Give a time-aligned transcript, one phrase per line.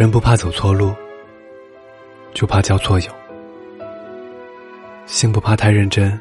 [0.00, 0.94] 人不怕走错路，
[2.32, 3.10] 就怕交错友；
[5.04, 6.18] 心不怕太认真，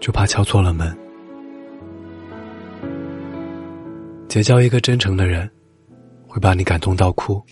[0.00, 0.94] 就怕敲错了门。
[4.28, 5.50] 结交一个真诚的人，
[6.28, 7.42] 会把你感动到哭；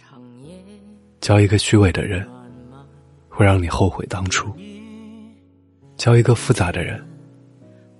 [1.18, 2.28] 交一个虚伪的人，
[3.30, 4.50] 会让你后悔当初；
[5.96, 7.02] 交一个复杂的人，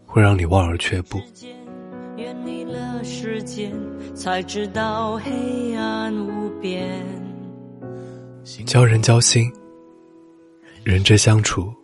[0.05, 1.19] 会让你望而却步。
[8.65, 9.53] 交人交心，
[10.85, 11.75] 人之相处，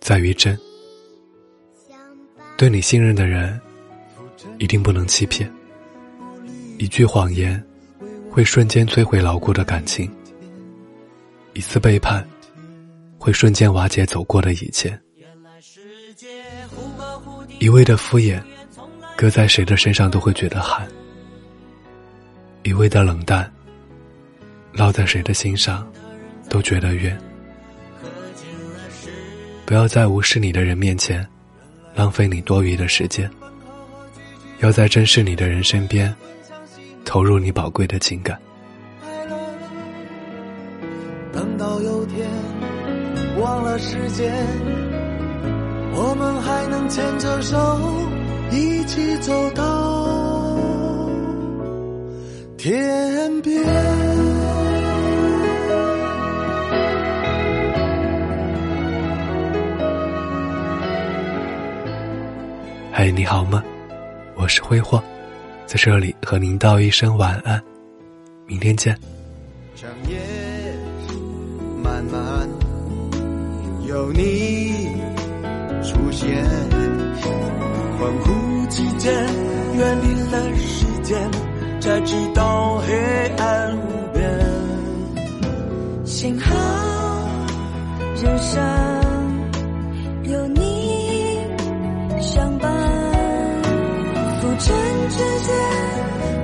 [0.00, 0.56] 在于真。
[2.56, 3.60] 对你信任的人，
[4.58, 5.52] 一定不能欺骗。
[6.78, 7.60] 一句谎言，
[8.30, 10.08] 会瞬间摧毁牢固的感情；
[11.54, 12.24] 一次背叛，
[13.18, 14.96] 会瞬间瓦解走过的以前。
[17.58, 18.40] 一味的敷衍，
[19.20, 20.82] 搁在谁的身上都会觉得寒；
[22.62, 23.52] 一味的冷淡，
[24.72, 25.86] 烙在谁的心上
[26.48, 27.14] 都觉得冤。
[29.66, 31.28] 不要在无视你的人面前
[31.94, 33.30] 浪费你多余的时间，
[34.60, 36.16] 要在珍视你的人身边。
[37.04, 38.40] 投入你宝贵的情感。
[41.30, 42.26] 等到有天
[43.38, 44.32] 忘了时间，
[45.92, 47.56] 我们还能牵着手
[48.52, 50.58] 一起走到
[52.56, 53.64] 天边。
[62.92, 63.62] 嗨，你好吗？
[64.34, 65.02] 我是挥霍。
[65.64, 67.62] 在这里和您道一声晚安，
[68.46, 68.98] 明天见。
[69.76, 70.18] 长夜
[71.82, 72.48] 漫漫，
[73.86, 74.88] 有你
[75.82, 76.44] 出现，
[77.22, 78.34] 恍惚
[82.04, 82.94] 直到黑
[83.36, 84.22] 暗无边
[86.04, 86.54] 幸好
[88.16, 88.60] 人生
[90.24, 91.38] 有你
[92.20, 92.70] 相伴
[94.40, 94.74] 浮沉
[95.10, 95.54] 之间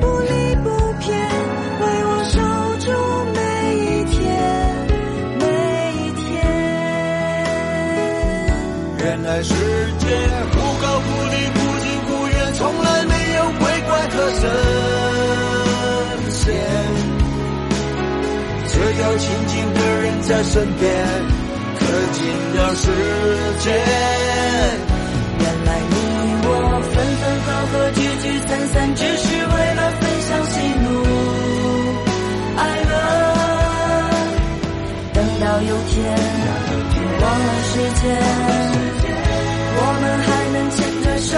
[0.01, 0.69] 不离不
[1.01, 1.09] 偏
[1.81, 2.35] 为我守
[2.85, 2.87] 住
[3.35, 3.39] 每
[3.77, 4.17] 一天
[5.39, 5.45] 每
[6.03, 6.25] 一天
[8.99, 9.55] 原来世
[9.99, 10.07] 界
[10.53, 14.96] 忽高忽低忽近忽远从来没有鬼怪特色
[18.99, 20.85] 要亲近的人在身边，
[21.79, 21.81] 可
[22.13, 22.21] 经
[22.55, 22.85] 了时
[23.61, 23.65] 间。
[25.39, 25.95] 原来你
[26.43, 26.49] 我
[26.81, 30.87] 分分合合，聚聚散散，只是为了分享喜怒
[32.57, 32.93] 哀乐。
[35.13, 35.95] 等到有天
[37.21, 38.05] 忘了时间，
[39.79, 41.33] 我们还能牵着手。